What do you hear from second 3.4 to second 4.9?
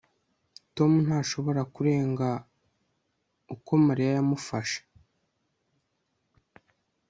uko mariya yamufashe